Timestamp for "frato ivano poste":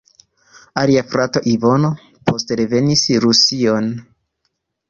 1.11-2.57